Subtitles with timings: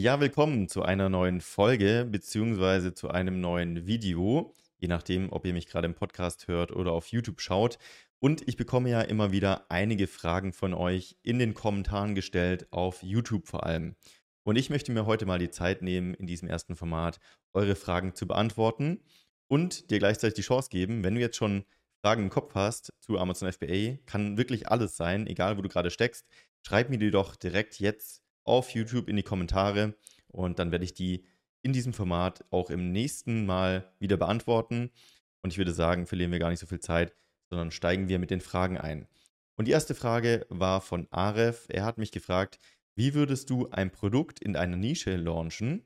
[0.00, 5.52] Ja, willkommen zu einer neuen Folge beziehungsweise zu einem neuen Video, je nachdem, ob ihr
[5.52, 7.80] mich gerade im Podcast hört oder auf YouTube schaut.
[8.20, 13.02] Und ich bekomme ja immer wieder einige Fragen von euch in den Kommentaren gestellt, auf
[13.02, 13.96] YouTube vor allem.
[14.44, 17.18] Und ich möchte mir heute mal die Zeit nehmen, in diesem ersten Format
[17.52, 19.02] eure Fragen zu beantworten
[19.48, 21.64] und dir gleichzeitig die Chance geben, wenn du jetzt schon
[22.02, 25.90] Fragen im Kopf hast zu Amazon FBA, kann wirklich alles sein, egal wo du gerade
[25.90, 26.24] steckst,
[26.62, 29.94] schreib mir die doch direkt jetzt auf YouTube in die Kommentare
[30.28, 31.24] und dann werde ich die
[31.62, 34.90] in diesem Format auch im nächsten Mal wieder beantworten.
[35.42, 37.14] Und ich würde sagen, verlieren wir gar nicht so viel Zeit,
[37.50, 39.06] sondern steigen wir mit den Fragen ein.
[39.56, 41.66] Und die erste Frage war von Aref.
[41.68, 42.58] Er hat mich gefragt,
[42.94, 45.84] wie würdest du ein Produkt in einer Nische launchen,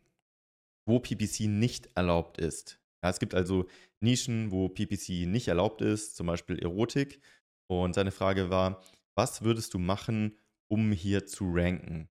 [0.86, 2.80] wo PPC nicht erlaubt ist?
[3.02, 3.66] Ja, es gibt also
[4.00, 7.20] Nischen, wo PPC nicht erlaubt ist, zum Beispiel Erotik.
[7.66, 8.82] Und seine Frage war,
[9.14, 10.38] was würdest du machen,
[10.68, 12.08] um hier zu ranken?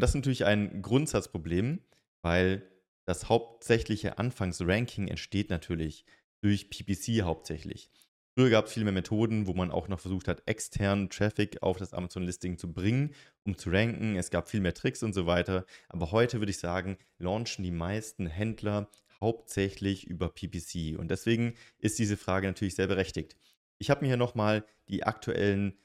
[0.00, 1.80] Und das ist natürlich ein Grundsatzproblem,
[2.22, 2.66] weil
[3.04, 6.06] das hauptsächliche Anfangsranking entsteht natürlich
[6.40, 7.90] durch PPC hauptsächlich.
[8.32, 11.76] Früher gab es viel mehr Methoden, wo man auch noch versucht hat, externen Traffic auf
[11.76, 14.16] das Amazon-Listing zu bringen, um zu ranken.
[14.16, 15.66] Es gab viel mehr Tricks und so weiter.
[15.90, 20.98] Aber heute würde ich sagen, launchen die meisten Händler hauptsächlich über PPC.
[20.98, 23.36] Und deswegen ist diese Frage natürlich sehr berechtigt.
[23.76, 25.76] Ich habe mir hier nochmal die aktuellen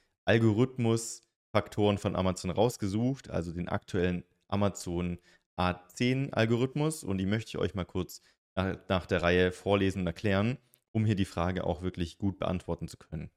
[1.55, 5.19] Algorithmusfaktoren von Amazon rausgesucht, also den aktuellen Amazon
[5.57, 7.03] A10-Algorithmus.
[7.03, 8.21] Und die möchte ich euch mal kurz
[8.55, 10.57] nach, der Reihe vorlesen und erklären,
[10.91, 13.31] um hier die Frage auch wirklich gut beantworten zu können.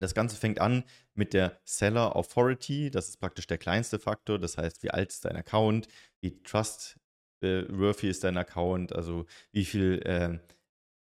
[0.00, 2.90] Das Ganze fängt an mit der Seller Authority.
[2.90, 4.38] Das ist praktisch der kleinste Faktor.
[4.38, 5.88] Das heißt, wie alt ist dein Account,
[6.20, 6.98] wie Trust
[7.42, 7.64] äh,
[8.02, 10.38] ist dein Account, also wie viel äh,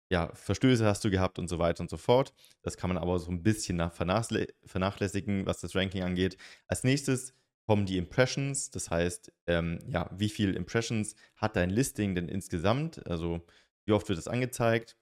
[0.09, 2.33] ja, Verstöße hast du gehabt und so weiter und so fort.
[2.63, 6.37] Das kann man aber so ein bisschen vernachlässigen, was das Ranking angeht.
[6.67, 7.33] Als nächstes
[7.67, 13.05] kommen die Impressions, das heißt, ähm, ja, wie viel Impressions hat dein Listing denn insgesamt?
[13.07, 13.45] Also
[13.85, 14.97] wie oft wird das angezeigt?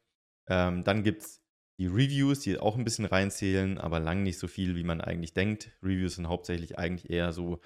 [0.50, 1.42] Ähm, dann gibt es
[1.80, 5.34] die Reviews, die auch ein bisschen reinzählen, aber lang nicht so viel, wie man eigentlich
[5.34, 5.72] denkt.
[5.84, 7.60] Reviews sind hauptsächlich eigentlich eher so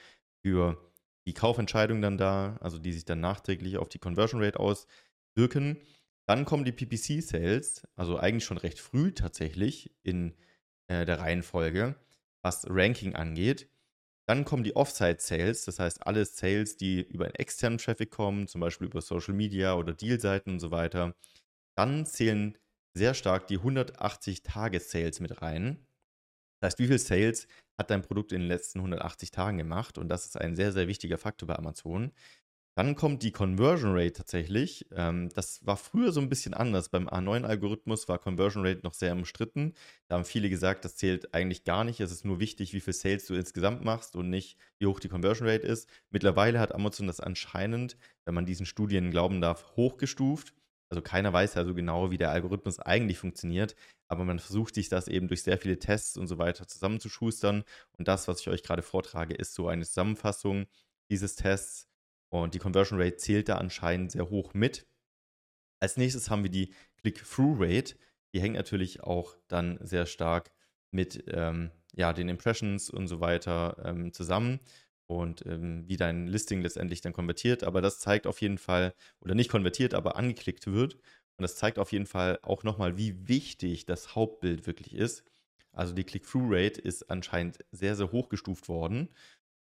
[0.46, 0.78] für
[1.26, 5.78] die Kaufentscheidung dann da, also die sich dann nachträglich auf die Conversion Rate auswirken.
[6.32, 10.34] Dann kommen die PPC-Sales, also eigentlich schon recht früh tatsächlich in
[10.88, 11.96] äh, der Reihenfolge,
[12.42, 13.70] was Ranking angeht.
[14.30, 18.62] Dann kommen die Offsite-Sales, das heißt alle Sales, die über einen externen Traffic kommen, zum
[18.62, 21.16] Beispiel über Social Media oder Dealseiten und so weiter.
[21.76, 22.58] Dann zählen
[22.94, 25.86] sehr stark die 180-Tage-Sales mit rein.
[26.62, 29.98] Das heißt, wie viel Sales hat dein Produkt in den letzten 180 Tagen gemacht?
[29.98, 32.14] Und das ist ein sehr, sehr wichtiger Faktor bei Amazon.
[32.76, 34.86] Dann kommt die Conversion Rate tatsächlich.
[34.96, 36.90] Ähm, das war früher so ein bisschen anders.
[36.90, 39.74] Beim A9-Algorithmus war Conversion Rate noch sehr umstritten.
[40.08, 42.00] Da haben viele gesagt, das zählt eigentlich gar nicht.
[42.00, 45.10] Es ist nur wichtig, wie viel Sales du insgesamt machst und nicht, wie hoch die
[45.10, 45.90] Conversion Rate ist.
[46.10, 50.54] Mittlerweile hat Amazon das anscheinend, wenn man diesen Studien glauben darf, hochgestuft
[50.92, 53.76] also keiner weiß ja so genau, wie der Algorithmus eigentlich funktioniert,
[54.10, 57.64] aber man versucht sich das eben durch sehr viele Tests und so weiter zusammenzuschustern.
[57.98, 60.66] Und das, was ich euch gerade vortrage, ist so eine Zusammenfassung
[61.10, 61.88] dieses Tests.
[62.32, 64.88] Und die Conversion Rate zählt da anscheinend sehr hoch mit.
[65.80, 67.96] Als nächstes haben wir die Click-Through-Rate.
[68.34, 70.52] Die hängt natürlich auch dann sehr stark
[70.92, 74.60] mit ähm, ja, den Impressions und so weiter ähm, zusammen
[75.08, 77.64] und ähm, wie dein Listing letztendlich dann konvertiert.
[77.64, 80.96] Aber das zeigt auf jeden Fall, oder nicht konvertiert, aber angeklickt wird.
[80.96, 85.24] Und das zeigt auf jeden Fall auch nochmal, wie wichtig das Hauptbild wirklich ist.
[85.74, 89.10] Also die Click-Through-Rate ist anscheinend sehr, sehr hoch gestuft worden.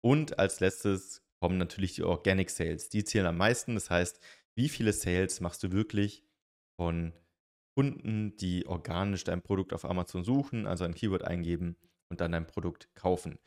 [0.01, 2.89] Und als letztes kommen natürlich die Organic Sales.
[2.89, 3.75] Die zählen am meisten.
[3.75, 4.19] Das heißt,
[4.55, 6.25] wie viele Sales machst du wirklich
[6.81, 7.13] von
[7.77, 11.77] Kunden, die organisch dein Produkt auf Amazon suchen, also ein Keyword eingeben
[12.09, 13.39] und dann dein Produkt kaufen.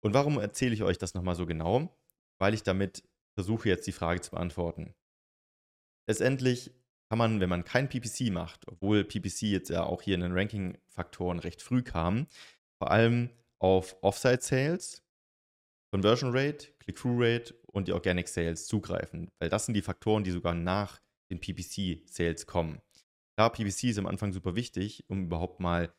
[0.00, 1.98] Und warum erzähle ich euch das nochmal so genau?
[2.38, 3.02] Weil ich damit
[3.36, 4.94] versuche jetzt die Frage zu beantworten.
[6.08, 6.70] Letztendlich
[7.08, 10.38] kann man, wenn man kein PPC macht, obwohl PPC jetzt ja auch hier in den
[10.38, 12.28] Ranking-Faktoren recht früh kam,
[12.78, 15.02] vor allem auf Offsite-Sales,
[15.90, 20.54] Conversion Rate, Click-Through-Rate und die Organic Sales zugreifen, weil das sind die Faktoren, die sogar
[20.54, 21.00] nach
[21.30, 22.80] den PPC-Sales kommen.
[23.36, 25.92] Klar, PPC ist am Anfang super wichtig, um überhaupt mal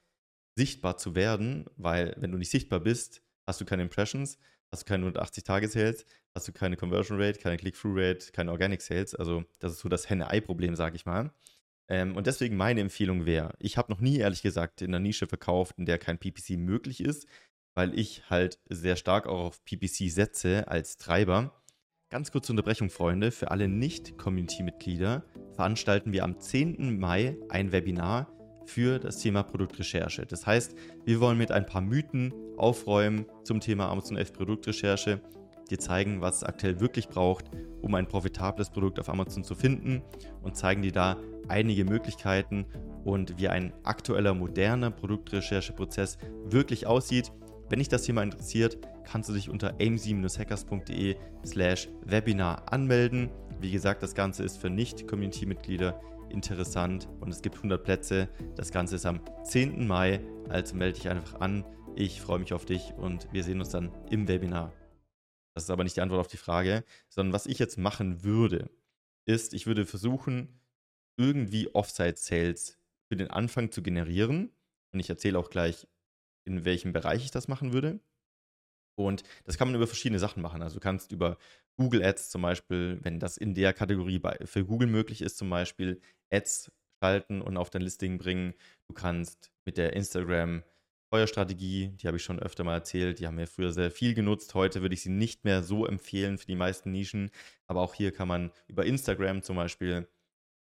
[0.58, 4.38] sichtbar zu werden, weil wenn du nicht sichtbar bist, hast du keine Impressions,
[4.72, 9.16] hast du keine 180-Tage-Sales, hast du keine Conversion Rate, keine Click-Through-Rate, keine Organic Sales.
[9.16, 11.32] Also das ist so das Henne-Ei-Problem, sage ich mal.
[11.88, 15.28] Ähm, und deswegen meine Empfehlung wäre, ich habe noch nie ehrlich gesagt in einer Nische
[15.28, 17.28] verkauft, in der kein PPC möglich ist,
[17.76, 21.54] weil ich halt sehr stark auch auf PPC setze als Treiber.
[22.10, 23.32] Ganz kurze Unterbrechung, Freunde.
[23.32, 26.98] Für alle Nicht-Community-Mitglieder veranstalten wir am 10.
[26.98, 28.32] Mai ein Webinar
[28.66, 30.26] für das Thema Produktrecherche.
[30.26, 35.22] Das heißt, wir wollen mit ein paar Mythen aufräumen zum Thema Amazon F Produktrecherche,
[35.70, 37.46] dir zeigen, was es aktuell wirklich braucht,
[37.82, 40.02] um ein profitables Produkt auf Amazon zu finden
[40.42, 41.18] und zeigen dir da
[41.48, 42.66] einige Möglichkeiten
[43.04, 47.32] und wie ein aktueller, moderner Produktrechercheprozess wirklich aussieht.
[47.68, 53.32] Wenn dich das Thema interessiert, kannst du dich unter amc-hackers.de slash Webinar anmelden.
[53.60, 58.30] Wie gesagt, das Ganze ist für Nicht-Community-Mitglieder interessant und es gibt 100 Plätze.
[58.56, 59.88] Das Ganze ist am 10.
[59.88, 61.66] Mai, also melde dich einfach an.
[61.96, 64.72] Ich freue mich auf dich und wir sehen uns dann im Webinar.
[65.56, 68.70] Das ist aber nicht die Antwort auf die Frage, sondern was ich jetzt machen würde,
[69.26, 70.60] ist, ich würde versuchen,
[71.18, 72.78] irgendwie Offsite-Sales
[73.08, 74.52] für den Anfang zu generieren.
[74.92, 75.88] Und ich erzähle auch gleich,
[76.46, 78.00] in welchem Bereich ich das machen würde.
[78.98, 80.62] Und das kann man über verschiedene Sachen machen.
[80.62, 81.38] Also du kannst über
[81.78, 85.50] Google Ads zum Beispiel, wenn das in der Kategorie bei, für Google möglich ist, zum
[85.50, 86.02] Beispiel
[86.32, 86.72] Ads
[87.04, 88.54] schalten und auf dein Listing bringen.
[88.88, 90.64] Du kannst mit der Instagram
[91.14, 94.54] Feuerstrategie, die habe ich schon öfter mal erzählt, die haben wir früher sehr viel genutzt.
[94.56, 97.32] Heute würde ich sie nicht mehr so empfehlen für die meisten Nischen.
[97.68, 100.08] Aber auch hier kann man über Instagram zum Beispiel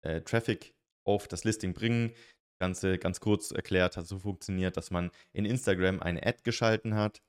[0.01, 0.74] äh, Traffic
[1.04, 2.12] auf das Listing bringen.
[2.60, 7.22] Ganze ganz kurz erklärt hat so funktioniert, dass man in Instagram eine Ad geschalten hat,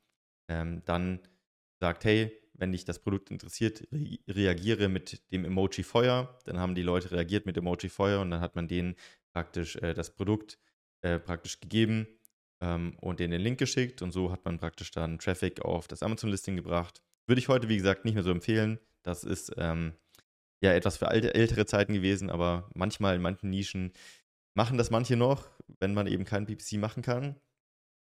[0.49, 1.19] ähm, dann
[1.79, 6.37] sagt, hey, wenn dich das Produkt interessiert, re reagiere mit dem Emoji Feuer.
[6.45, 8.95] Dann haben die Leute reagiert mit Emoji Feuer und dann hat man denen
[9.33, 10.59] praktisch äh, das Produkt
[11.01, 12.07] äh, praktisch gegeben
[12.61, 16.03] ähm, und denen den Link geschickt und so hat man praktisch dann Traffic auf das
[16.03, 17.01] Amazon-Listing gebracht.
[17.25, 18.79] Würde ich heute, wie gesagt, nicht mehr so empfehlen.
[19.01, 19.93] Das ist ähm,
[20.61, 23.93] ja etwas für alte, ältere Zeiten gewesen, aber manchmal in manchen Nischen
[24.53, 25.49] machen das manche noch,
[25.79, 27.39] wenn man eben keinen PPC machen kann.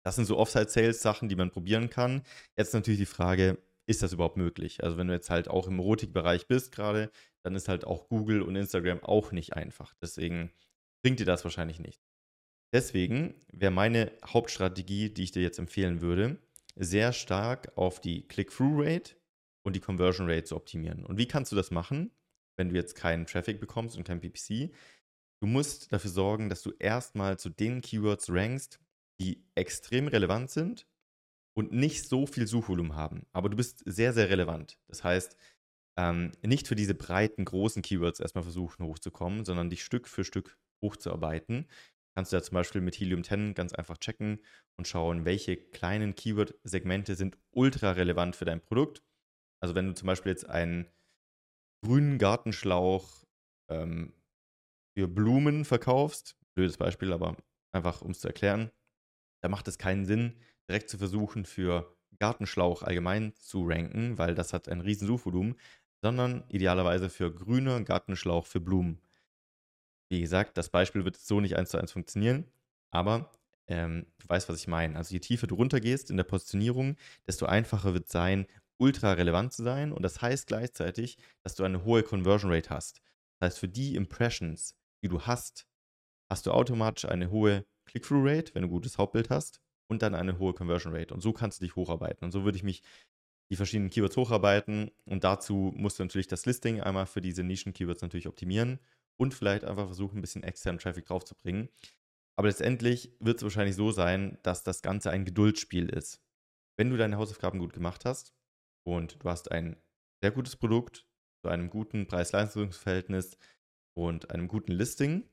[0.05, 2.23] Das sind so Offsite-Sales-Sachen, die man probieren kann.
[2.57, 4.83] Jetzt natürlich die Frage, ist das überhaupt möglich?
[4.83, 7.11] Also wenn du jetzt halt auch im Erotikbereich bist gerade,
[7.43, 9.95] dann ist halt auch Google und Instagram auch nicht einfach.
[10.01, 10.53] Deswegen
[11.03, 12.01] bringt dir das wahrscheinlich nicht.
[12.73, 16.39] Deswegen wäre meine Hauptstrategie, die ich dir jetzt empfehlen würde,
[16.77, 19.17] sehr stark auf die Click-Through-Rate
[19.65, 21.05] und die Conversion Rate zu optimieren.
[21.05, 22.13] Und wie kannst du das machen,
[22.57, 24.73] wenn du jetzt keinen Traffic bekommst und kein PPC?
[25.43, 28.81] Du musst dafür sorgen, dass du erstmal zu den Keywords rankst,
[29.21, 30.87] die extrem relevant sind
[31.57, 33.27] und nicht so viel Suchvolumen haben.
[33.33, 34.79] Aber du bist sehr, sehr relevant.
[34.87, 35.37] Das heißt,
[35.99, 40.59] ähm, nicht für diese breiten, großen Keywords erstmal versuchen hochzukommen, sondern dich Stück für Stück
[40.83, 41.67] hochzuarbeiten
[42.15, 44.41] kannst du ja zum Beispiel mit Helium 10 ganz einfach checken
[44.77, 49.03] und schauen, welche kleinen Keyword-Segmente sind ultra relevant für dein Produkt.
[49.63, 50.87] Also wenn du zum Beispiel jetzt einen
[51.85, 53.25] grünen Gartenschlauch
[53.71, 54.13] ähm,
[54.95, 57.37] für Blumen verkaufst, blödes Beispiel, aber
[57.73, 58.71] einfach um es zu erklären,
[59.43, 60.37] da macht es keinen Sinn,
[60.69, 65.57] direkt zu versuchen, für Gartenschlauch allgemein zu ranken, weil das hat ein riesen Suchvolumen,
[66.03, 69.01] sondern idealerweise für grüner Gartenschlauch für Blumen.
[70.11, 72.51] Wie gesagt, das Beispiel wird so nicht eins zu eins funktionieren,
[72.91, 73.31] aber
[73.69, 74.97] ähm, du weißt, was ich meine.
[74.97, 76.97] Also je tiefer du runtergehst in der Positionierung,
[77.27, 78.47] desto einfacher wird es sein,
[78.79, 79.93] ultra relevant zu sein.
[79.93, 83.01] Und das heißt gleichzeitig, dass du eine hohe Conversion Rate hast.
[83.39, 85.67] Das heißt, für die Impressions, die du hast,
[86.31, 90.39] hast du automatisch eine hohe Click-Through-Rate, wenn du ein gutes Hauptbild hast, und dann eine
[90.39, 91.13] hohe Conversion Rate.
[91.13, 92.25] Und so kannst du dich hocharbeiten.
[92.25, 92.83] Und so würde ich mich
[93.51, 94.93] die verschiedenen Keywords hocharbeiten.
[95.05, 98.79] Und dazu musst du natürlich das Listing einmal für diese Nischen-Keywords natürlich optimieren
[99.17, 101.69] und vielleicht einfach versuchen, ein bisschen externen Traffic draufzubringen.
[102.37, 106.23] Aber letztendlich wird es wahrscheinlich so sein, dass das Ganze ein Geduldsspiel ist.
[106.79, 108.33] Wenn du deine Hausaufgaben gut gemacht hast
[108.87, 109.77] und du hast ein
[110.23, 111.07] sehr gutes Produkt
[111.43, 113.37] zu einem guten Preis-Leistungsverhältnis
[114.09, 115.25] und einem guten Listing,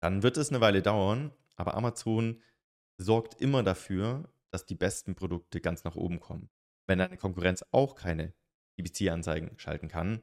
[0.00, 2.42] dann wird es eine Weile dauern, aber Amazon
[2.98, 6.50] sorgt immer dafür, dass die besten Produkte ganz nach oben kommen.
[6.86, 8.34] Wenn deine Konkurrenz auch keine
[8.76, 10.22] PPC-Anzeigen schalten kann,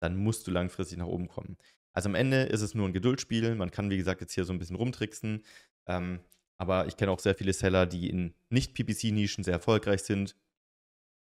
[0.00, 1.56] dann musst du langfristig nach oben kommen.
[1.92, 3.54] Also am Ende ist es nur ein Geduldsspiel.
[3.54, 5.44] Man kann, wie gesagt, jetzt hier so ein bisschen rumtricksen.
[5.86, 6.20] Ähm,
[6.58, 10.36] aber ich kenne auch sehr viele Seller, die in Nicht-PPC-Nischen sehr erfolgreich sind.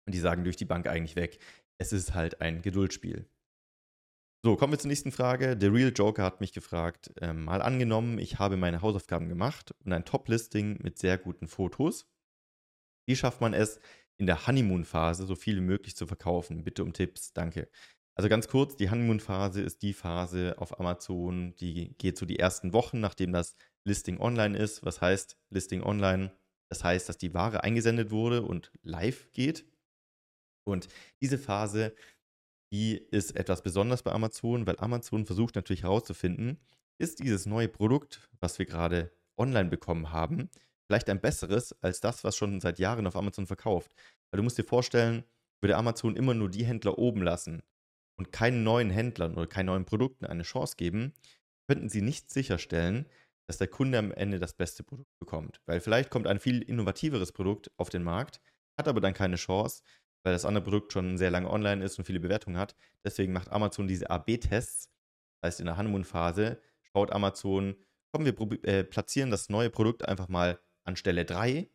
[0.07, 1.39] Und die sagen durch die Bank eigentlich weg,
[1.79, 3.29] es ist halt ein Geduldsspiel.
[4.43, 5.55] So, kommen wir zur nächsten Frage.
[5.55, 9.93] Der Real Joker hat mich gefragt, äh, mal angenommen, ich habe meine Hausaufgaben gemacht und
[9.93, 12.09] ein Top-Listing mit sehr guten Fotos.
[13.07, 13.81] Wie schafft man es,
[14.17, 16.65] in der Honeymoon-Phase so viel wie möglich zu verkaufen?
[16.65, 17.69] Bitte um Tipps, danke.
[18.15, 22.73] Also ganz kurz, die Honeymoon-Phase ist die Phase auf Amazon, die geht so die ersten
[22.73, 24.83] Wochen, nachdem das Listing online ist.
[24.83, 26.33] Was heißt Listing online?
[26.71, 29.67] Das heißt, dass die Ware eingesendet wurde und live geht.
[30.65, 30.89] Und
[31.21, 31.95] diese Phase,
[32.73, 36.59] die ist etwas besonders bei Amazon, weil Amazon versucht natürlich herauszufinden,
[36.99, 40.51] ist dieses neue Produkt, was wir gerade online bekommen haben,
[40.87, 43.95] vielleicht ein besseres als das, was schon seit Jahren auf Amazon verkauft.
[44.31, 45.25] Weil du musst dir vorstellen,
[45.61, 47.63] würde Amazon immer nur die Händler oben lassen,
[48.21, 51.15] und keinen neuen Händlern oder keinen neuen Produkten eine Chance geben,
[51.67, 53.07] könnten sie nicht sicherstellen,
[53.49, 55.63] dass der Kunde am Ende das beste Produkt bekommt.
[55.65, 58.43] Weil vielleicht kommt ein viel innovativeres Produkt auf den Markt,
[58.79, 59.83] hat aber dann keine Chance,
[60.23, 62.75] weil das andere Produkt schon sehr lange online ist und viele Bewertungen hat.
[63.05, 64.91] Deswegen macht Amazon diese AB-Tests.
[65.41, 67.77] Das heißt, in der Honeymoon-Phase schaut Amazon,
[68.13, 71.69] komm, wir äh, platzieren das neue Produkt einfach mal an Stelle 3.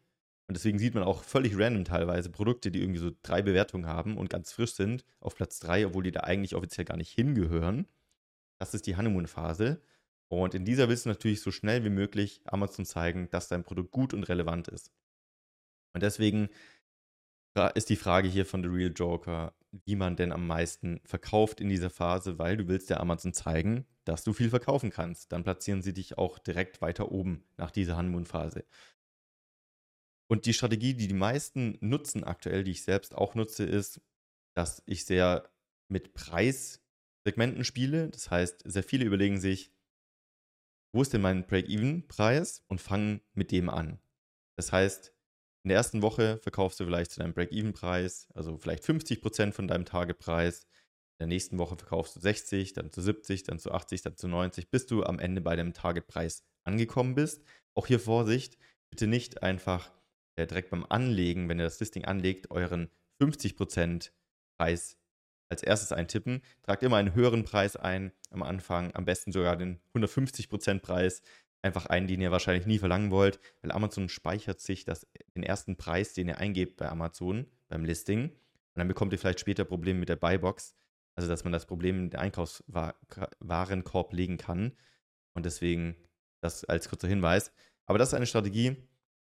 [0.48, 4.16] Und deswegen sieht man auch völlig random teilweise Produkte, die irgendwie so drei Bewertungen haben
[4.18, 7.88] und ganz frisch sind, auf Platz 3, obwohl die da eigentlich offiziell gar nicht hingehören.
[8.60, 9.82] Das ist die Honeymoon-Phase.
[10.28, 13.92] Und in dieser willst du natürlich so schnell wie möglich Amazon zeigen, dass dein Produkt
[13.92, 14.92] gut und relevant ist.
[15.94, 16.50] Und deswegen
[17.74, 19.54] ist die Frage hier von The Real Joker,
[19.86, 23.86] wie man denn am meisten verkauft in dieser Phase, weil du willst der Amazon zeigen,
[24.04, 25.32] dass du viel verkaufen kannst.
[25.32, 28.66] Dann platzieren sie dich auch direkt weiter oben nach dieser Honeymoon-Phase.
[30.28, 34.02] Und die Strategie, die die meisten nutzen aktuell, die ich selbst auch nutze, ist,
[34.56, 35.50] dass ich sehr
[35.88, 38.10] mit Preissegmenten spiele.
[38.10, 39.72] Das heißt, sehr viele überlegen sich,
[40.94, 44.00] wo ist denn mein Break-Even-Preis und fangen mit dem an.
[44.58, 45.15] Das heißt,
[45.66, 49.84] in der ersten Woche verkaufst du vielleicht zu deinem Break-Even-Preis, also vielleicht 50% von deinem
[49.84, 50.62] Targetpreis.
[51.18, 54.28] In der nächsten Woche verkaufst du 60, dann zu 70, dann zu 80, dann zu
[54.28, 57.44] 90, bis du am Ende bei deinem Targetpreis angekommen bist.
[57.74, 58.60] Auch hier Vorsicht,
[58.92, 59.92] bitte nicht einfach
[60.36, 64.12] äh, direkt beim Anlegen, wenn ihr das Listing anlegt, euren 50%
[64.60, 65.00] Preis
[65.50, 66.44] als erstes eintippen.
[66.62, 71.24] Tragt immer einen höheren Preis ein am Anfang, am besten sogar den 150% Preis
[71.66, 75.76] einfach ein, den ihr wahrscheinlich nie verlangen wollt, weil Amazon speichert sich das, den ersten
[75.76, 78.30] Preis, den ihr eingebt bei Amazon beim Listing.
[78.30, 78.36] Und
[78.76, 80.76] dann bekommt ihr vielleicht später Probleme mit der Buybox,
[81.16, 84.74] also dass man das Problem in den Einkaufswarenkorb legen kann.
[85.34, 85.96] Und deswegen
[86.40, 87.52] das als kurzer Hinweis.
[87.86, 88.76] Aber das ist eine Strategie,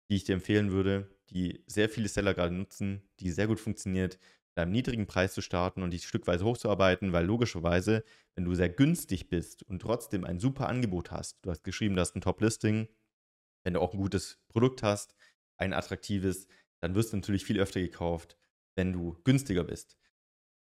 [0.09, 4.19] die ich dir empfehlen würde, die sehr viele Seller gerade nutzen, die sehr gut funktioniert,
[4.57, 8.03] einem niedrigen Preis zu starten und die stückweise hochzuarbeiten, weil logischerweise,
[8.35, 12.01] wenn du sehr günstig bist und trotzdem ein super Angebot hast, du hast geschrieben, du
[12.01, 12.87] hast ein Top-Listing,
[13.63, 15.15] wenn du auch ein gutes Produkt hast,
[15.57, 16.47] ein attraktives,
[16.81, 18.37] dann wirst du natürlich viel öfter gekauft,
[18.75, 19.97] wenn du günstiger bist.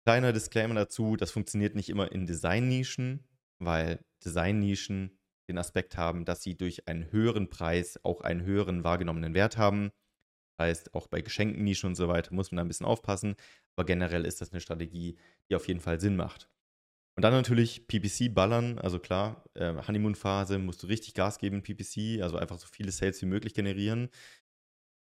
[0.04, 3.24] Kleiner Disclaimer dazu, das funktioniert nicht immer in Design-Nischen,
[3.58, 5.18] weil Design-Nischen
[5.48, 9.90] den Aspekt haben, dass sie durch einen höheren Preis auch einen höheren wahrgenommenen Wert haben.
[10.60, 13.34] Heißt, auch bei Geschenkennischen und so weiter muss man da ein bisschen aufpassen.
[13.76, 15.16] Aber generell ist das eine Strategie,
[15.48, 16.50] die auf jeden Fall Sinn macht.
[17.16, 22.22] Und dann natürlich PPC ballern, also klar, äh, Honeymoon-Phase musst du richtig Gas geben, PPC,
[22.22, 24.10] also einfach so viele Sales wie möglich generieren.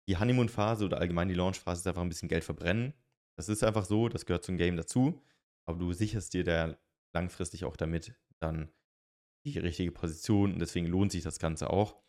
[0.08, 2.94] Die Honeymoon-Phase oder allgemein die Launch-Phase ist einfach ein bisschen Geld verbrennen.
[3.38, 5.22] Das ist einfach so, das gehört zum Game dazu.
[5.68, 6.78] Aber du sicherst dir da
[7.14, 8.70] langfristig auch damit dann
[9.46, 12.02] die richtige Position und deswegen lohnt sich das Ganze auch.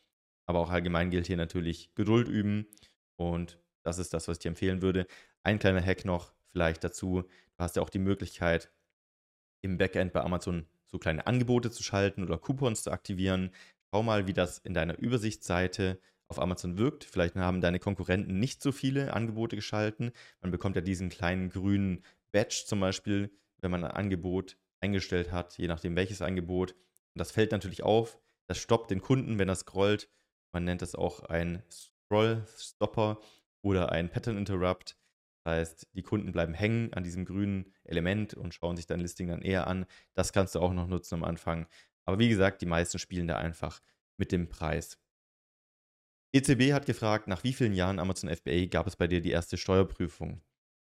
[0.48, 2.66] Aber auch allgemein gilt hier natürlich Geduld üben
[3.16, 5.06] und das ist das, was ich dir empfehlen würde.
[5.42, 7.22] Ein kleiner Hack noch, vielleicht dazu.
[7.22, 8.70] Du hast ja auch die Möglichkeit,
[9.62, 13.50] im Backend bei Amazon so kleine Angebote zu schalten oder Coupons zu aktivieren.
[13.90, 17.04] Schau mal, wie das in deiner Übersichtsseite auf Amazon wirkt.
[17.04, 20.12] Vielleicht haben deine Konkurrenten nicht so viele Angebote geschalten.
[20.40, 23.30] Man bekommt ja diesen kleinen grünen Badge zum Beispiel,
[23.60, 26.72] wenn man ein Angebot eingestellt hat, je nachdem welches Angebot.
[26.72, 28.18] Und das fällt natürlich auf.
[28.46, 30.08] Das stoppt den Kunden, wenn er scrollt.
[30.52, 31.62] Man nennt das auch ein
[32.06, 33.20] Scroll-Stopper
[33.62, 34.96] oder ein Pattern Interrupt.
[35.44, 39.28] Das heißt, die Kunden bleiben hängen an diesem grünen Element und schauen sich dein Listing
[39.28, 39.86] dann eher an.
[40.14, 41.66] Das kannst du auch noch nutzen am Anfang.
[42.04, 43.80] Aber wie gesagt, die meisten spielen da einfach
[44.16, 44.98] mit dem Preis.
[46.32, 49.56] ECB hat gefragt, nach wie vielen Jahren Amazon FBA gab es bei dir die erste
[49.56, 50.42] Steuerprüfung?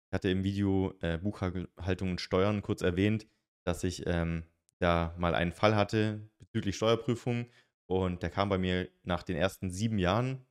[0.09, 3.27] Ich hatte im Video äh, Buchhaltung und Steuern kurz erwähnt,
[3.65, 4.45] dass ich ähm,
[4.79, 7.47] da mal einen Fall hatte bezüglich Steuerprüfung
[7.87, 10.45] und der kam bei mir nach den ersten sieben Jahren.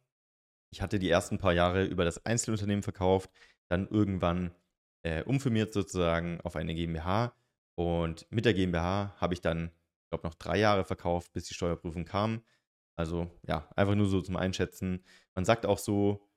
[0.72, 3.30] Ich hatte die ersten paar Jahre über das Einzelunternehmen verkauft,
[3.70, 4.56] dann irgendwann
[5.04, 7.34] äh, umfirmiert sozusagen auf eine GmbH.
[7.76, 9.72] Und mit der GmbH habe ich dann,
[10.04, 12.44] ich glaube, noch drei Jahre verkauft, bis die Steuerprüfung kam.
[12.98, 15.04] Also ja, einfach nur so zum Einschätzen.
[15.36, 16.28] Man sagt auch so,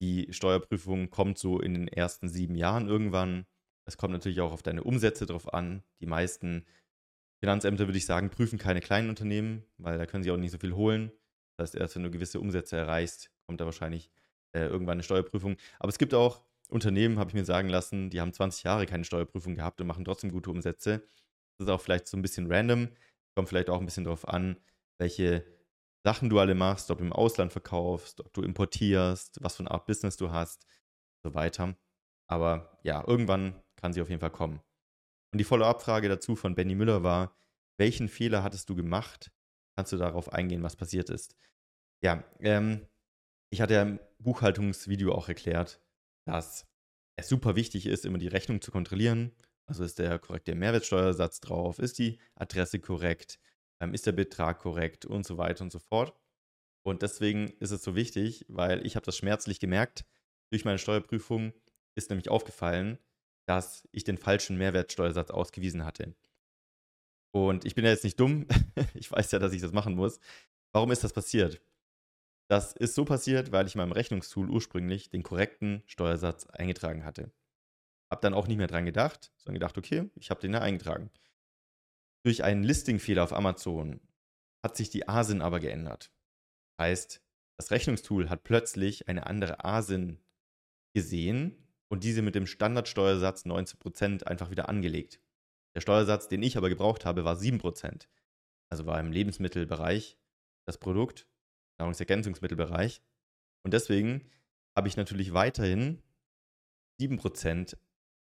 [0.00, 3.46] die Steuerprüfung kommt so in den ersten sieben Jahren irgendwann.
[3.84, 5.82] Es kommt natürlich auch auf deine Umsätze drauf an.
[6.00, 6.66] Die meisten
[7.42, 10.58] Finanzämter, würde ich sagen, prüfen keine kleinen Unternehmen, weil da können sie auch nicht so
[10.58, 11.10] viel holen.
[11.56, 14.10] Das heißt, erst wenn du gewisse Umsätze erreichst, kommt da wahrscheinlich
[14.52, 15.56] äh, irgendwann eine Steuerprüfung.
[15.78, 19.04] Aber es gibt auch Unternehmen, habe ich mir sagen lassen, die haben 20 Jahre keine
[19.04, 21.00] Steuerprüfung gehabt und machen trotzdem gute Umsätze.
[21.58, 22.88] Das ist auch vielleicht so ein bisschen random.
[23.34, 24.56] Kommt vielleicht auch ein bisschen darauf an,
[24.98, 25.44] welche
[26.02, 29.70] Sachen du alle machst, ob du im Ausland verkaufst, ob du importierst, was für eine
[29.70, 30.64] Art Business du hast
[31.22, 31.76] und so weiter.
[32.26, 34.60] Aber ja, irgendwann kann sie auf jeden Fall kommen.
[35.32, 37.36] Und die Follow-up-Frage dazu von Benny Müller war,
[37.78, 39.30] welchen Fehler hattest du gemacht?
[39.76, 41.36] Kannst du darauf eingehen, was passiert ist?
[42.02, 42.86] Ja, ähm,
[43.52, 45.78] ich hatte ja im Buchhaltungsvideo auch erklärt,
[46.24, 46.66] dass
[47.16, 49.30] es super wichtig ist, immer die Rechnung zu kontrollieren.
[49.66, 53.38] Also ist der korrekte Mehrwertsteuersatz drauf, ist die Adresse korrekt,
[53.80, 56.18] ähm, ist der Betrag korrekt und so weiter und so fort.
[56.82, 60.06] Und deswegen ist es so wichtig, weil ich habe das schmerzlich gemerkt
[60.50, 61.52] durch meine Steuerprüfung,
[61.94, 62.98] ist nämlich aufgefallen,
[63.46, 66.14] dass ich den falschen Mehrwertsteuersatz ausgewiesen hatte.
[67.34, 68.46] Und ich bin ja jetzt nicht dumm.
[68.94, 70.20] ich weiß ja, dass ich das machen muss.
[70.72, 71.60] Warum ist das passiert?
[72.52, 77.32] Das ist so passiert, weil ich in meinem Rechnungstool ursprünglich den korrekten Steuersatz eingetragen hatte.
[78.10, 81.10] Hab dann auch nicht mehr dran gedacht, sondern gedacht, okay, ich habe den ja eingetragen.
[82.26, 84.02] Durch einen Listingfehler auf Amazon
[84.62, 86.12] hat sich die ASIN aber geändert.
[86.78, 87.22] Heißt,
[87.56, 90.18] das Rechnungstool hat plötzlich eine andere ASIN
[90.94, 91.56] gesehen
[91.88, 95.22] und diese mit dem Standardsteuersatz 19% einfach wieder angelegt.
[95.74, 98.08] Der Steuersatz, den ich aber gebraucht habe, war 7%.
[98.68, 100.18] Also war im Lebensmittelbereich
[100.66, 101.26] das Produkt,
[101.78, 103.02] Nahrungsergänzungsmittelbereich.
[103.64, 104.30] Und deswegen
[104.76, 106.02] habe ich natürlich weiterhin
[107.00, 107.76] 7%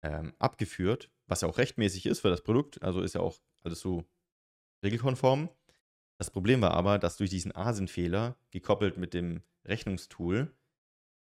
[0.04, 2.82] ähm, abgeführt, was ja auch rechtmäßig ist für das Produkt.
[2.84, 4.06] Also ist ja auch alles so
[4.84, 5.50] regelkonform.
[6.18, 10.56] Das Problem war aber, dass durch diesen ASIN-Fehler, gekoppelt mit dem Rechnungstool,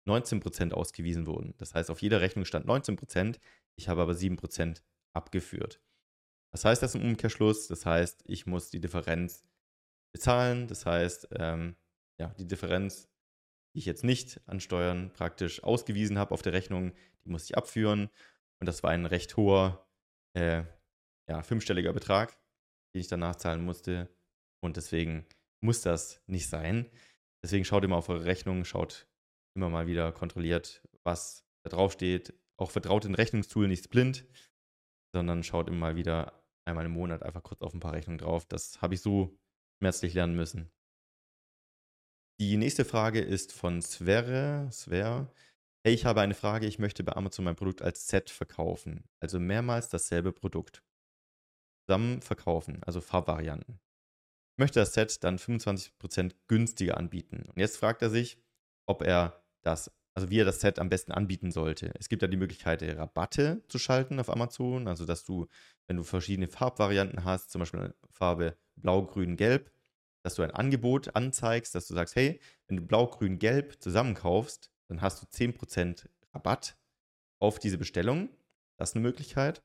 [0.08, 1.56] 19% ausgewiesen wurden.
[1.58, 3.40] Das heißt, auf jeder Rechnung stand 19%,
[3.76, 4.82] ich habe aber 7%
[5.14, 5.82] abgeführt.
[6.52, 7.68] Was heißt das im Umkehrschluss?
[7.68, 9.44] Das heißt, ich muss die Differenz
[10.12, 10.68] bezahlen.
[10.68, 11.76] Das heißt, ähm,
[12.20, 13.10] ja, die Differenz,
[13.74, 16.94] die ich jetzt nicht an Steuern praktisch ausgewiesen habe auf der Rechnung,
[17.24, 18.10] die muss ich abführen.
[18.60, 19.88] Und das war ein recht hoher,
[20.38, 20.64] äh,
[21.30, 22.38] ja, fünfstelliger Betrag,
[22.94, 24.10] den ich danach zahlen musste.
[24.62, 25.26] Und deswegen
[25.62, 26.90] muss das nicht sein.
[27.44, 29.08] Deswegen schaut immer auf eure Rechnung, schaut
[29.56, 32.34] immer mal wieder kontrolliert, was da drauf steht.
[32.58, 34.26] Auch vertraut den Rechnungstool nicht blind,
[35.14, 38.46] sondern schaut immer mal wieder einmal im Monat einfach kurz auf ein paar Rechnungen drauf.
[38.46, 39.38] Das habe ich so
[39.82, 40.72] schmerzlich lernen müssen.
[42.40, 44.70] Die nächste Frage ist von Sverre.
[44.72, 45.32] Sver.
[45.86, 46.66] Hey, ich habe eine Frage.
[46.66, 49.04] Ich möchte bei Amazon mein Produkt als Set verkaufen.
[49.20, 50.84] Also mehrmals dasselbe Produkt.
[51.86, 53.80] Zusammen verkaufen, also Farbvarianten.
[54.56, 57.46] Ich möchte das Set dann 25% günstiger anbieten.
[57.50, 58.38] Und jetzt fragt er sich,
[58.86, 61.92] ob er das also wie er das Set am besten anbieten sollte.
[62.00, 65.48] Es gibt ja die Möglichkeit, Rabatte zu schalten auf Amazon, also dass du,
[65.88, 69.72] wenn du verschiedene Farbvarianten hast, zum Beispiel Farbe Blau, Grün, Gelb,
[70.24, 74.72] dass du ein Angebot anzeigst, dass du sagst, hey, wenn du Blau, Grün, Gelb zusammenkaufst,
[74.88, 76.78] dann hast du 10% Rabatt
[77.40, 78.30] auf diese Bestellung.
[78.78, 79.62] Das ist eine Möglichkeit.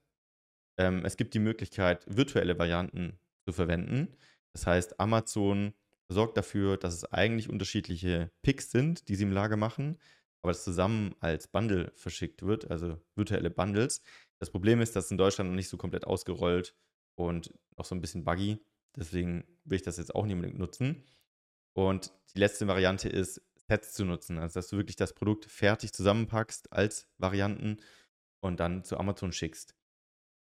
[0.79, 4.16] Ähm, es gibt die Möglichkeit, virtuelle Varianten zu verwenden.
[4.53, 5.75] Das heißt, Amazon
[6.09, 9.99] sorgt dafür, dass es eigentlich unterschiedliche Picks sind, die sie im Lager machen
[10.42, 14.03] aber das zusammen als Bundle verschickt wird, also virtuelle Bundles.
[14.38, 16.75] Das Problem ist, dass es in Deutschland noch nicht so komplett ausgerollt
[17.16, 18.59] und noch so ein bisschen buggy.
[18.98, 21.04] Deswegen will ich das jetzt auch nicht unbedingt nutzen.
[21.72, 24.38] Und die letzte Variante ist, Sets zu nutzen.
[24.38, 27.78] Also, dass du wirklich das Produkt fertig zusammenpackst als Varianten
[28.40, 29.74] und dann zu Amazon schickst.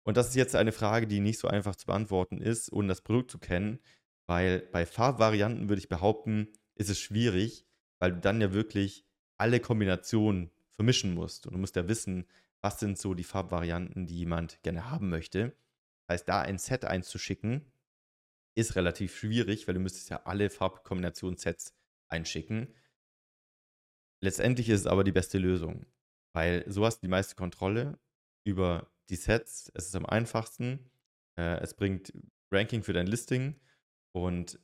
[0.04, 3.00] Und das ist jetzt eine Frage, die nicht so einfach zu beantworten ist, ohne das
[3.00, 3.80] Produkt zu kennen,
[4.26, 7.66] weil bei Farbvarianten würde ich behaupten, ist es schwierig,
[7.98, 9.04] weil du dann ja wirklich
[9.36, 11.46] alle Kombinationen vermischen musst.
[11.46, 12.26] Und du musst ja wissen,
[12.60, 15.56] was sind so die Farbvarianten, die jemand gerne haben möchte.
[16.06, 17.64] Das heißt, da ein Set einzuschicken,
[18.56, 21.74] ist relativ schwierig, weil du müsstest ja alle Farbkombinationssets
[22.08, 22.74] einschicken.
[24.22, 25.86] Letztendlich ist es aber die beste Lösung,
[26.34, 27.98] weil so hast du die meiste Kontrolle
[28.44, 29.70] über die Sets.
[29.74, 30.90] Es ist am einfachsten.
[31.38, 32.12] Äh, es bringt
[32.50, 33.60] Ranking für dein Listing
[34.12, 34.58] und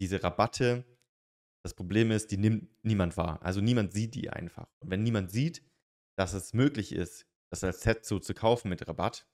[0.00, 0.84] diese Rabatte
[1.64, 3.42] das Problem ist, die nimmt niemand wahr.
[3.42, 4.68] Also niemand sieht die einfach.
[4.78, 5.62] Und wenn niemand sieht,
[6.16, 9.26] dass es möglich ist, das als Set so zu kaufen mit Rabatt,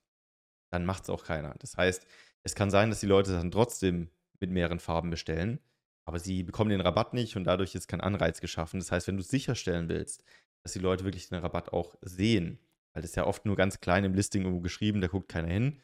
[0.72, 1.54] dann macht es auch keiner.
[1.58, 2.06] Das heißt,
[2.44, 5.58] es kann sein, dass die Leute dann trotzdem mit mehreren Farben bestellen,
[6.04, 8.78] aber sie bekommen den Rabatt nicht und dadurch ist kein Anreiz geschaffen.
[8.78, 10.22] Das heißt, wenn du sicherstellen willst,
[10.62, 12.58] dass die Leute wirklich den Rabatt auch sehen,
[12.92, 15.48] weil das ist ja oft nur ganz klein im Listing irgendwo geschrieben, da guckt keiner
[15.48, 15.80] hin,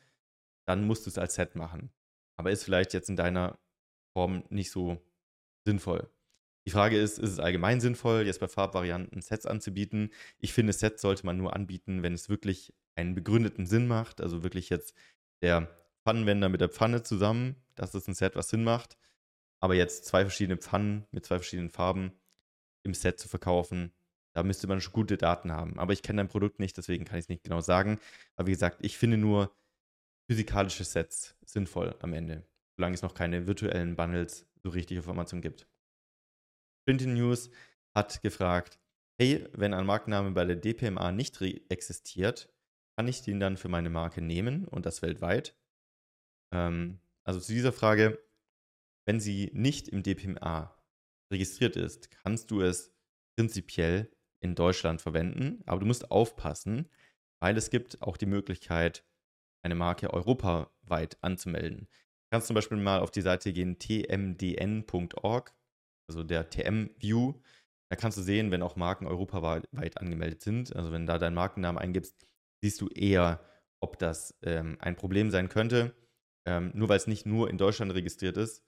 [0.67, 1.91] dann musst du es als Set machen.
[2.37, 3.59] Aber ist vielleicht jetzt in deiner
[4.13, 5.01] Form nicht so
[5.67, 6.11] sinnvoll.
[6.67, 10.13] Die Frage ist, ist es allgemein sinnvoll, jetzt bei Farbvarianten Sets anzubieten?
[10.39, 14.21] Ich finde, Sets sollte man nur anbieten, wenn es wirklich einen begründeten Sinn macht.
[14.21, 14.95] Also wirklich jetzt
[15.43, 15.69] der
[16.05, 17.57] Pfannenwender mit der Pfanne zusammen.
[17.75, 18.97] Das ist ein Set, was Sinn macht.
[19.61, 22.13] Aber jetzt zwei verschiedene Pfannen mit zwei verschiedenen Farben
[22.83, 23.93] im Set zu verkaufen,
[24.33, 25.79] da müsste man schon gute Daten haben.
[25.79, 27.99] Aber ich kenne dein Produkt nicht, deswegen kann ich es nicht genau sagen.
[28.37, 29.55] Aber wie gesagt, ich finde nur
[30.29, 35.41] physikalische Sets sinnvoll am Ende, solange es noch keine virtuellen Bundles so richtig auf Amazon
[35.41, 35.67] gibt.
[36.87, 37.51] Printing News
[37.95, 38.79] hat gefragt,
[39.19, 42.49] hey, wenn ein Markenname bei der DPMA nicht existiert,
[42.97, 45.57] kann ich den dann für meine Marke nehmen und das weltweit?
[46.53, 48.19] Ähm, also zu dieser Frage,
[49.07, 50.77] wenn sie nicht im DPMA
[51.33, 52.95] registriert ist, kannst du es
[53.37, 54.11] prinzipiell
[54.43, 56.89] in Deutschland verwenden, aber du musst aufpassen,
[57.41, 59.05] weil es gibt auch die Möglichkeit,
[59.63, 61.81] eine Marke europaweit anzumelden.
[61.81, 65.55] Du kannst zum Beispiel mal auf die Seite gehen tmdn.org
[66.11, 67.35] also der TM-View.
[67.89, 70.75] Da kannst du sehen, wenn auch Marken europaweit angemeldet sind.
[70.75, 72.27] Also wenn da dein Markennamen eingibst,
[72.63, 73.41] siehst du eher,
[73.81, 75.95] ob das ähm, ein Problem sein könnte.
[76.51, 78.65] Ähm, nur weil es nicht nur in Deutschland registriert ist,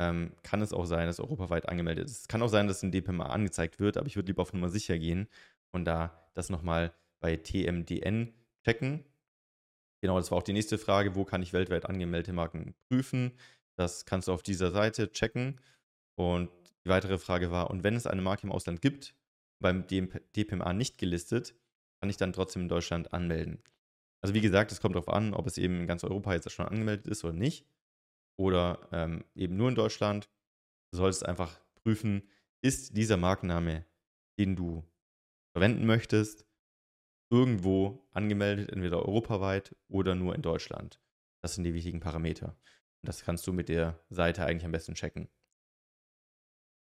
[0.00, 2.22] ähm, kann es auch sein, dass europaweit angemeldet ist.
[2.22, 4.68] Es kann auch sein, dass ein DPMA angezeigt wird, aber ich würde lieber auf Nummer
[4.68, 5.28] sicher gehen
[5.70, 9.04] und da das nochmal bei TMDN checken.
[10.02, 11.14] Genau, das war auch die nächste Frage.
[11.14, 13.32] Wo kann ich weltweit angemeldete Marken prüfen?
[13.76, 15.60] Das kannst du auf dieser Seite checken.
[16.16, 16.50] Und
[16.84, 19.14] die weitere Frage war, und wenn es eine Marke im Ausland gibt,
[19.60, 21.54] beim DPMA nicht gelistet,
[22.00, 23.62] kann ich dann trotzdem in Deutschland anmelden.
[24.22, 26.66] Also wie gesagt, es kommt darauf an, ob es eben in ganz Europa jetzt schon
[26.66, 27.66] angemeldet ist oder nicht.
[28.38, 30.30] Oder ähm, eben nur in Deutschland.
[30.92, 32.28] Du solltest einfach prüfen,
[32.62, 33.86] ist dieser Markenname,
[34.38, 34.84] den du
[35.52, 36.46] verwenden möchtest,
[37.30, 41.00] irgendwo angemeldet, entweder europaweit oder nur in Deutschland.
[41.42, 42.48] Das sind die wichtigen Parameter.
[43.02, 45.28] Und das kannst du mit der Seite eigentlich am besten checken.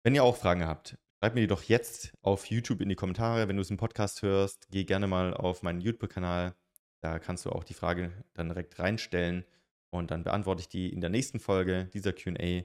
[0.04, 3.48] Wenn ihr auch Fragen habt, schreibt mir die doch jetzt auf YouTube in die Kommentare.
[3.48, 6.56] Wenn du es im Podcast hörst, geh gerne mal auf meinen YouTube-Kanal.
[7.02, 9.46] Da kannst du auch die Frage dann direkt reinstellen
[9.90, 12.64] und dann beantworte ich die in der nächsten Folge dieser QA.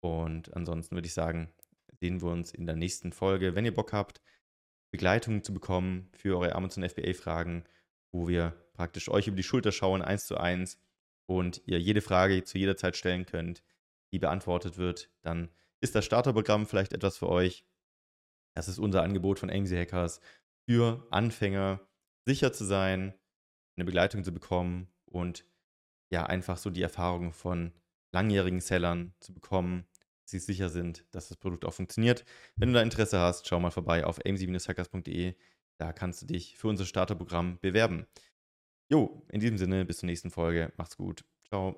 [0.00, 1.52] Und ansonsten würde ich sagen,
[2.00, 3.54] sehen wir uns in der nächsten Folge.
[3.54, 4.20] Wenn ihr Bock habt,
[4.90, 7.64] Begleitung zu bekommen für eure Amazon FBA-Fragen,
[8.12, 10.78] wo wir praktisch euch über die Schulter schauen, eins zu eins,
[11.26, 13.62] und ihr jede Frage zu jeder Zeit stellen könnt,
[14.12, 17.64] die beantwortet wird, dann ist das Starterprogramm vielleicht etwas für euch.
[18.54, 20.20] Das ist unser Angebot von AMC Hackers
[20.68, 21.80] für Anfänger,
[22.24, 23.14] sicher zu sein,
[23.76, 25.44] eine Begleitung zu bekommen und
[26.10, 27.72] ja, einfach so die Erfahrung von
[28.12, 29.86] langjährigen Sellern zu bekommen,
[30.24, 32.24] sie sicher sind, dass das Produkt auch funktioniert.
[32.56, 35.34] Wenn du da Interesse hast, schau mal vorbei auf aimc-hackers.de.
[35.78, 38.06] Da kannst du dich für unser Starterprogramm bewerben.
[38.88, 40.72] Jo, in diesem Sinne, bis zur nächsten Folge.
[40.76, 41.24] Macht's gut.
[41.48, 41.74] Ciao.